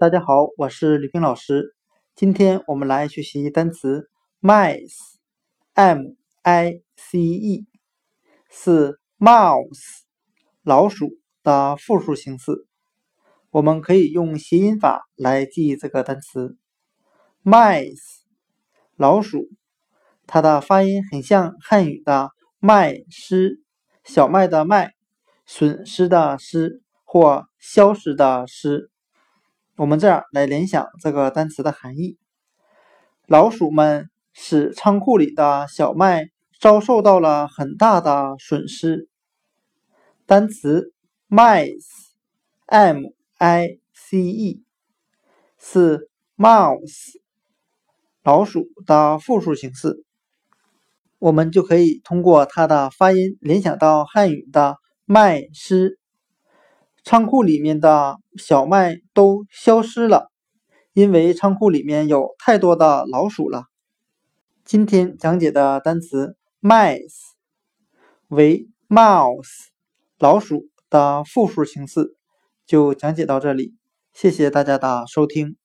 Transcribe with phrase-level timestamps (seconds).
[0.00, 1.74] 大家好，我是李冰老师。
[2.14, 4.08] 今天我们来学习单词
[4.40, 7.66] mice，m i c e，
[8.48, 10.02] 是 mouse
[10.62, 12.64] 老鼠的复数形式。
[13.50, 16.56] 我们可以用谐音法来记忆这个单词
[17.42, 18.20] mice
[18.94, 19.48] 老鼠，
[20.28, 22.30] 它的发音很像汉语的
[22.60, 23.60] 麦失，
[24.04, 24.92] 小麦的麦，
[25.44, 28.92] 损失的失或消失的失。
[29.78, 32.18] 我们这样来联想这个单词的含义：
[33.28, 39.08] 老鼠们使仓库里的小麦遭受到了很大的损失。
[40.26, 40.92] 单词
[41.28, 43.04] mice，m
[43.36, 44.64] i c e，
[45.60, 47.12] 是 mouse
[48.24, 50.04] 老鼠的复数形式，
[51.20, 56.00] 我们就可以通过它的发音联想到汉语的麦失。
[57.08, 60.30] 仓库里面的小麦都消失了，
[60.92, 63.64] 因为仓库里面有太多的老鼠了。
[64.62, 67.30] 今天讲解的单词 mice
[68.28, 69.68] 为 mouse
[70.18, 72.14] 老鼠的复数形式，
[72.66, 73.72] 就讲解到这里。
[74.12, 75.56] 谢谢大家的收听。